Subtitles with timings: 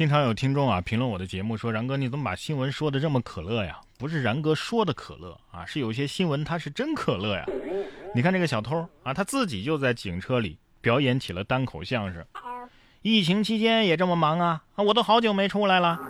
[0.00, 3.78] 经常有听众啊评论我的节目说：“然哥，你怎么把新闻说的这么可乐呀？
[3.98, 7.44] 不是然哥说的可乐啊，是有些新闻它是真可乐呀。
[8.14, 12.24] 你看这个小偷啊，他自己就在警车里表演起了单口相声。
[13.02, 14.62] 疫情期间也这么忙啊？
[14.74, 16.00] 啊，我都好久没出来了。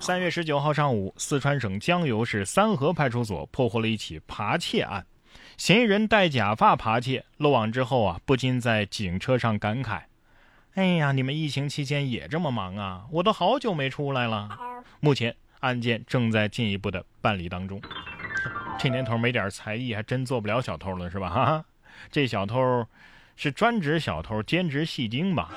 [0.00, 5.04] 三月十九号上午，四川省江油市三河派出所破获了一起扒窃案，
[5.58, 10.00] 嫌疑人戴假发扒窃，落网之后啊，不禁在警车上感慨。”
[10.76, 13.06] 哎呀，你们疫情期间也这么忙啊？
[13.10, 14.46] 我都好久没出来了。
[15.00, 17.80] 目前案件正在进一步的办理当中。
[18.78, 21.30] 这年头没点才艺，还真做不了小偷了，是吧？
[21.30, 21.64] 哈哈，
[22.10, 22.86] 这小偷
[23.36, 25.50] 是专职小偷，兼职戏精吧？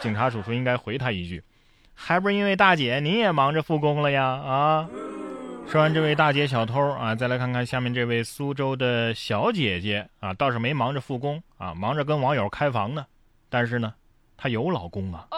[0.00, 1.44] 警察叔叔应该回他一句：
[1.94, 4.24] 还不是因为大姐您也忙着复工了呀？
[4.24, 4.88] 啊！
[5.68, 13.06] 说完这位大姐小偷啊，再来看看下面这位苏州的小姐姐啊，倒是没忙着复工啊，忙着跟网友开房呢。
[13.48, 13.94] 但是呢。
[14.40, 15.28] 她有老公啊！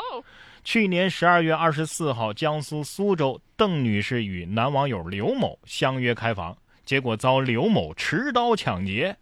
[0.63, 9.17] 去年十二月二十四号，江苏苏州邓女士与男网友刘某相约开房，结果遭刘某持刀抢劫。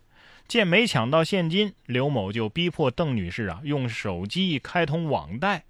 [0.47, 5.64] 见没抢到现金，刘某就逼迫邓女士啊用手机开通网贷。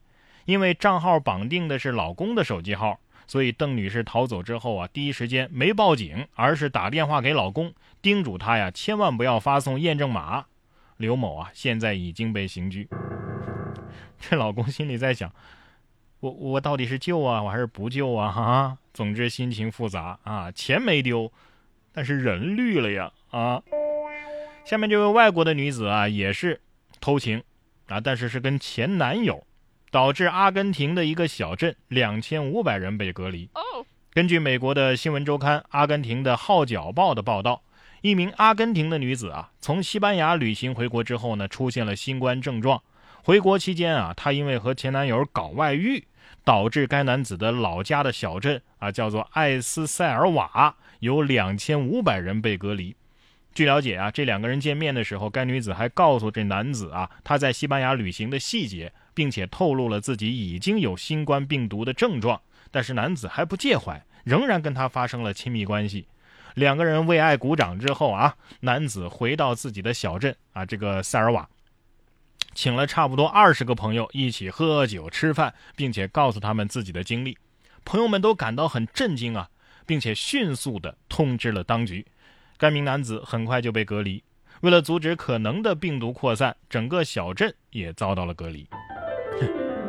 [0.45, 10.47] 因为账号绑定的是老公的手机号，所以邓女士逃走之后啊，第一时间没报警，而是打电话给老公，叮嘱他呀千万不要发送验证码。
[10.97, 12.89] 刘某啊，现在已经被刑拘。
[14.21, 15.33] 这老公心里在想：
[16.21, 18.31] 我我到底是救啊，我还是不救啊？
[18.31, 20.53] 哈，总之心情复杂啊。
[20.53, 21.33] 钱没丢，
[21.93, 23.63] 但是人绿了呀啊！
[24.65, 26.61] 下面这位外国的女子啊，也是
[27.01, 27.43] 偷情
[27.89, 29.45] 啊，但是是跟前男友，
[29.91, 33.48] 导致阿根廷的一个小镇两千五百人被隔离。
[34.13, 37.63] 根据美国的新闻周刊《阿根廷的号角报》的报道，
[38.03, 42.83] 一名阿根廷的女子啊，从西班牙旅行回国之后呢，出现了新冠症状。
[43.23, 46.05] 回国期间啊，她因为和前男友搞外遇，
[46.45, 52.97] 导致该男子的老家的小镇啊，叫做艾斯塞尔瓦，有两千五百人被隔离。
[53.53, 62.41] 据了解啊，这两个人见面的时候，该女子还告诉这男子啊，她在西班牙旅行的细节，并且透露了自己已经有新冠病毒的症状。
[62.70, 66.07] 但是男子还不介怀，仍然跟她发生了亲密关系。
[66.55, 71.48] 两个人为爱鼓掌之后啊，男子回到自己的小镇啊，这个塞尔瓦。
[72.55, 77.38] 请了差不多二十个朋友一起喝酒吃饭，并且告诉他们自己的经历，
[77.84, 79.48] 朋友们都感到很震惊啊，
[79.86, 82.06] 并且迅速的通知了当局。
[82.58, 84.22] 该名男子很快就被隔离。
[84.61, 88.68] 为了阻止可能的病毒扩散，整个小镇也遭到了隔离。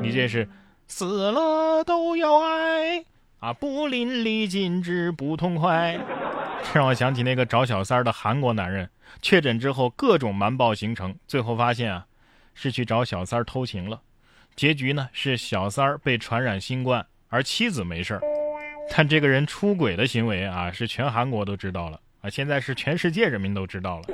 [0.02, 0.48] 你这是
[0.88, 3.04] 死了都要爱
[3.40, 6.00] 啊，不淋漓尽致不痛快。
[6.64, 8.90] 这让我想起那个找小三儿的韩国男人，
[9.22, 12.06] 确诊之后各种瞒报行程，最后发现啊。
[12.62, 14.00] 是去找小三儿偷情了，
[14.56, 18.22] 结局呢是小三儿被传染新冠，而妻子没事儿。
[18.96, 24.06] 但这个人出轨的行为啊，是全韩国都知道了啊，现在是全世界人民都知道了。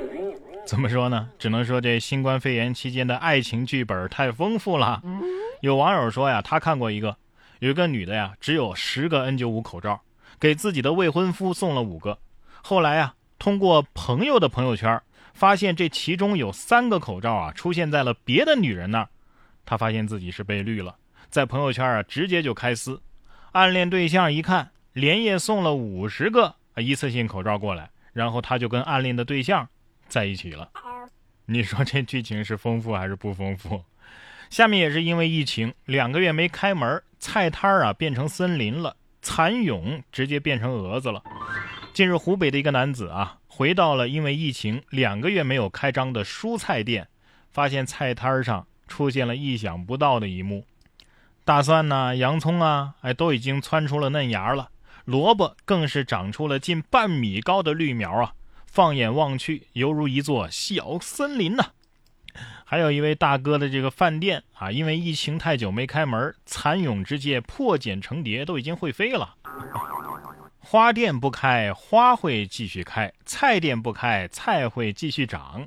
[0.66, 1.28] 怎么说呢？
[1.38, 5.02] 只能说这新冠肺炎期间的爱情剧本太丰富了。
[5.60, 7.14] 有网友说呀，他看过一个，
[7.58, 10.00] 有一个女的呀，只有十个 N95 口罩，
[10.40, 12.16] 给自己的未婚夫送了五个。
[12.62, 14.98] 后来呀，通过朋友的朋友圈。
[15.38, 19.08] 发现这其中有三个口罩啊出现在了别的女人那儿，
[19.64, 20.96] 他发现自己是被绿了，
[21.30, 23.00] 在朋友圈啊直接就开撕。
[23.52, 29.68] 暗恋对象一看，连夜送了五十个一次性口罩过来，然后他就跟暗恋的对象
[30.08, 30.68] 在一起了。
[31.46, 33.80] 你说这剧情是丰富还是不丰富？
[34.50, 41.22] 下面也是因为疫情，两个月没开门，菜摊儿啊变成森林了，蚕蛹直接变成蛾子了。
[41.98, 43.38] 近日，湖北的一个男子啊。
[43.48, 47.08] 回到了因为疫情两个月没有开张的蔬菜店，
[47.50, 50.64] 发现菜摊上出现了意想不到的一幕：
[51.44, 54.68] 大蒜呐、洋葱啊，哎，都已经窜出了嫩芽了；
[55.06, 58.32] 萝卜更是长出了近半米高的绿苗啊！
[58.64, 61.72] 放眼望去，犹如一座小森林呐。
[62.64, 69.34] 还有一位大哥的这个饭店啊，因为疫情太久没开门，蚕蛹之界破茧成蝶，都已经会飞了。
[70.70, 75.66] 花店不开，花会继续开；菜店不开，菜会继续长。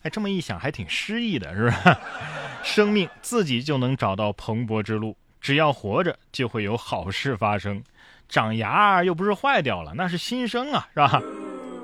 [0.00, 2.00] 哎，这么一想，还挺诗意的，是吧？
[2.64, 7.84] 生命自己就能找到蓬勃之路，只要活着，就会有好事发生。
[8.26, 11.22] 长芽又不是坏掉了，那是新生啊，是吧？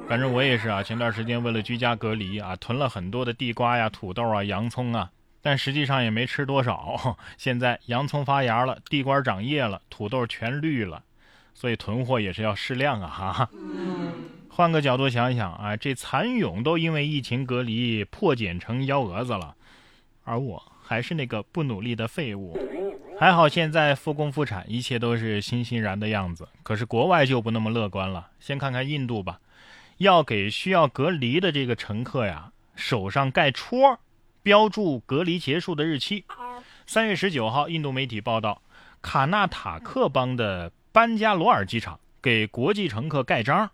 [0.09, 5.11] 反正我也是啊，前段时间为了居家隔离啊，囤了很多的地瓜呀、土豆啊、洋葱啊，
[5.43, 7.19] 但实际上也没吃多少。
[7.37, 11.03] 现在洋葱发芽了，地瓜长叶了，土豆全绿了。
[11.55, 13.09] 所以囤货也是要适量啊！
[13.09, 13.51] 哈，
[14.49, 19.55] 换个角度想想啊，这蚕蛹都因为疫情隔离破茧成幺蛾子了，
[20.25, 22.59] 而我还是那个不努力的废物。
[23.19, 26.49] 还好现在复工复产，一切都是欣欣然的样子。
[26.65, 28.29] 可是国外就不那么乐观了。
[28.41, 29.41] 先看看印度吧，
[29.99, 34.01] 要给需要隔离的这个乘客呀手上盖戳，
[34.43, 36.25] 标注隔离结束的日期。
[36.87, 38.61] 三月十九号，印度媒体报道，
[39.01, 43.69] 卡纳塔克邦的班加罗尔机场给国际乘客盖章。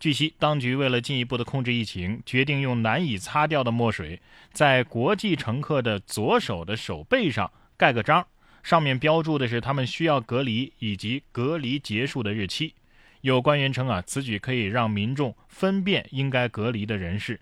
[0.00, 4.20] 据悉，当局为了进一步的控制疫情，决定用难以擦掉的墨水，
[4.52, 8.26] 在国际乘客的左手的手背上盖个章。
[8.64, 12.74] 上面标注的是他们需要隔离以及隔离结束的日期。
[13.20, 17.38] 有官员称啊，此举可以让民众分辨应该隔离的人士。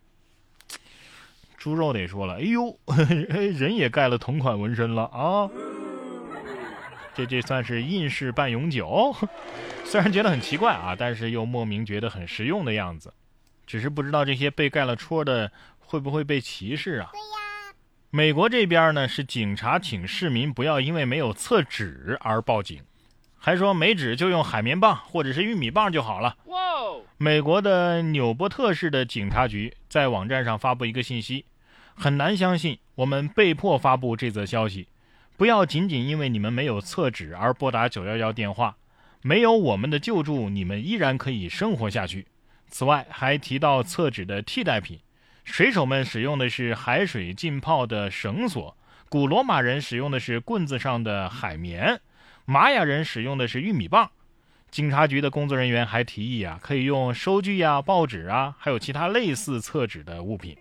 [1.56, 2.78] 猪肉得说了，哎呦，
[3.56, 5.48] 人也盖了同款纹身了啊！
[7.14, 9.14] 这这算是印式半永久。
[9.84, 13.12] 虽然觉得很奇怪啊，但是又莫名觉得很实用的样子。
[13.66, 17.10] 只是不知道这些被盖了戳的会不会被歧视啊？
[17.12, 17.74] 对呀
[18.10, 22.82] 美国这边呢是警察请市民不要因为没有厕纸而报警，
[23.38, 26.36] 还说没纸就用海绵棒或者是玉米棒就好了。
[26.44, 26.58] 哇
[27.16, 31.46] 美国的纽波特市的警察局在网站上发布一个信息，
[31.94, 34.88] 很难相信我们被迫发布这则消息，
[35.42, 38.76] 不要仅仅因为你们没有厕纸而拨打九幺幺电话，
[39.22, 42.28] 没有我们的救助，你们依然可以生活下去。
[42.68, 45.00] 此外还提到厕纸的替代品。
[45.42, 48.76] 水手们使用的是海水浸泡的绳索，
[49.08, 52.00] 古罗马人使用的是棍子上的海绵，
[52.44, 54.12] 玛雅人使用的是玉米棒。
[54.70, 60.56] 警察局的工作人员还提议啊，可以用收据呀、报纸啊，还有其他类似厕纸的物品。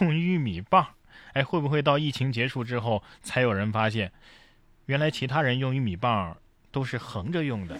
[0.00, 0.86] 用玉米棒，
[1.34, 4.10] 哎，会不会到疫情结束之后才有人发现，
[4.86, 6.36] 原来其他人用玉米棒
[6.70, 7.76] 都是横着用的？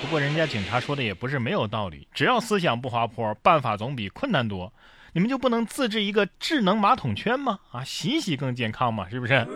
[0.00, 4.72] 不过人家警察说的也不是没有道理，只要思想不滑坡，办法总比困难多。
[5.12, 7.58] 你们就不能自制一个智能马桶圈吗？
[7.70, 9.46] 啊，洗洗更健康嘛，是不是？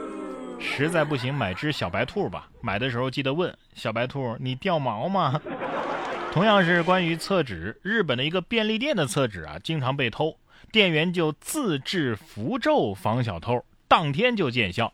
[0.60, 5.40] 实在不行买只小白兔吧，买的时候记得问小白兔你掉毛吗？
[6.32, 10.38] 同样是关于厕纸，日本的一个便利店的厕纸啊，经常被偷，
[10.72, 14.92] 店员就自制符咒防小偷，当天就见效。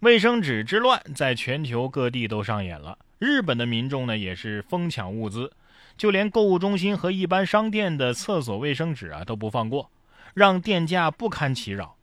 [0.00, 2.98] 卫生纸之乱在全球各地都上演了。
[3.18, 5.50] 日本的民众呢，也是疯抢物资，
[5.96, 9.90] 就连购物中心和一般商店的厕所卫生纸啊都不放过，
[10.34, 11.96] 让店家不堪其扰。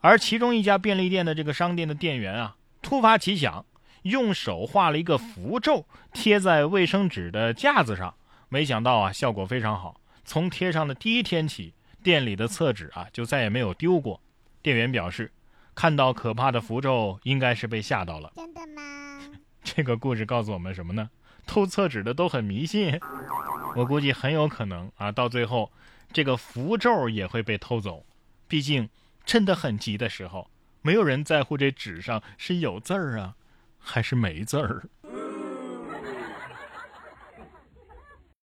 [0.00, 3.64] 而其中一家便利店的这个商店的店员啊，突发奇想，
[4.02, 8.14] 用手画了一个符咒贴在卫生纸的架子上，
[8.48, 10.00] 没想到啊，效果非常好。
[10.24, 14.20] 从贴上的第一天起，店里的厕纸啊就再也没有丢过。
[14.62, 15.32] 店员表示，
[15.74, 18.30] 看到可怕的符咒，应该是被吓到了。
[18.36, 19.20] 真的吗？
[19.64, 21.08] 这个故事告诉我们什么呢？
[21.46, 23.00] 偷厕纸的都很迷信，
[23.74, 25.72] 我估计很有可能啊，到最后
[26.12, 28.04] 这个符咒也会被偷走。
[28.46, 28.90] 毕竟
[29.24, 30.50] 真的很急的时候，
[30.82, 33.34] 没有人在乎这纸上是有字儿啊，
[33.78, 34.84] 还是没字儿。